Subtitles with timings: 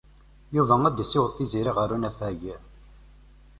[0.55, 2.41] Yuba ad yessiweḍ Tiziri ɣer unafag.